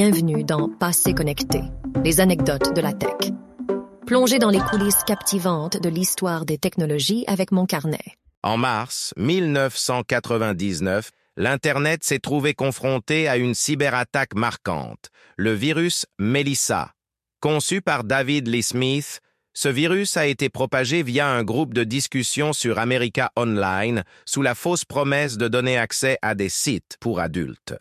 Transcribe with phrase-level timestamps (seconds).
[0.00, 1.60] Bienvenue dans Passé connecté,
[2.04, 3.32] les anecdotes de la tech.
[4.06, 8.14] Plongez dans les coulisses captivantes de l'histoire des technologies avec mon carnet.
[8.44, 16.92] En mars 1999, l'Internet s'est trouvé confronté à une cyberattaque marquante, le virus Melissa.
[17.40, 19.18] Conçu par David Lee Smith,
[19.60, 24.54] ce virus a été propagé via un groupe de discussion sur America Online sous la
[24.54, 27.74] fausse promesse de donner accès à des sites pour adultes.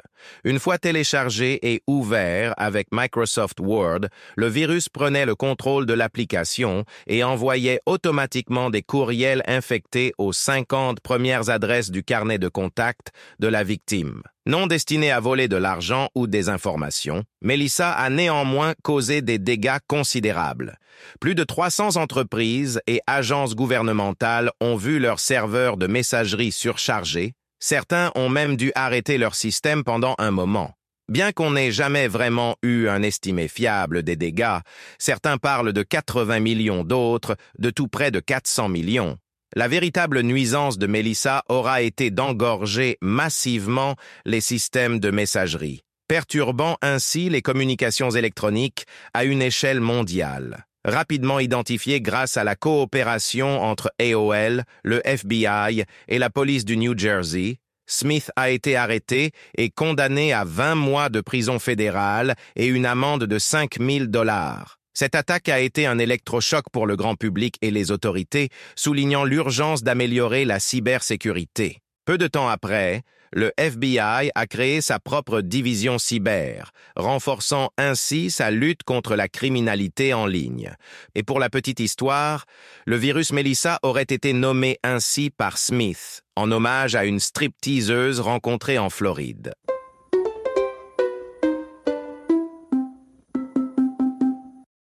[0.43, 6.83] Une fois téléchargé et ouvert avec Microsoft Word, le virus prenait le contrôle de l'application
[7.05, 13.49] et envoyait automatiquement des courriels infectés aux 50 premières adresses du carnet de contact de
[13.49, 14.23] la victime.
[14.47, 19.79] Non destinée à voler de l'argent ou des informations, Melissa a néanmoins causé des dégâts
[19.87, 20.79] considérables.
[21.19, 27.33] Plus de 300 entreprises et agences gouvernementales ont vu leurs serveurs de messagerie surchargés.
[27.59, 30.71] Certains ont même dû arrêter leur système pendant un moment.
[31.09, 34.59] Bien qu'on n'ait jamais vraiment eu un estimé fiable des dégâts,
[34.97, 39.17] certains parlent de 80 millions d'autres, de tout près de 400 millions.
[39.55, 43.95] La véritable nuisance de Melissa aura été d'engorger massivement
[44.25, 50.65] les systèmes de messagerie, perturbant ainsi les communications électroniques à une échelle mondiale.
[50.83, 56.97] Rapidement identifié grâce à la coopération entre AOL, le FBI et la police du New
[56.97, 62.85] Jersey, Smith a été arrêté et condamné à 20 mois de prison fédérale et une
[62.85, 64.77] amende de 5 000 dollars.
[64.99, 69.83] Cette attaque a été un électrochoc pour le grand public et les autorités, soulignant l'urgence
[69.83, 71.83] d'améliorer la cybersécurité.
[72.05, 78.49] Peu de temps après, le FBI a créé sa propre division cyber, renforçant ainsi sa
[78.49, 80.73] lutte contre la criminalité en ligne.
[81.13, 82.45] Et pour la petite histoire,
[82.87, 88.79] le virus Melissa aurait été nommé ainsi par Smith, en hommage à une stripteaseuse rencontrée
[88.79, 89.53] en Floride.